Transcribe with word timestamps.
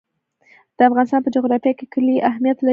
د 0.77 0.79
افغانستان 0.89 1.19
په 1.23 1.29
جغرافیه 1.35 1.73
کې 1.77 1.85
کلي 1.93 2.15
اهمیت 2.29 2.57
لري. 2.61 2.69